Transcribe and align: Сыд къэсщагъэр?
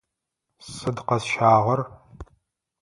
Сыд 0.71 0.97
къэсщагъэр? 1.07 1.81